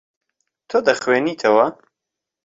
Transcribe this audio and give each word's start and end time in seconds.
تۆ 0.69 0.77
دەخوێنیتەوە. 0.87 1.65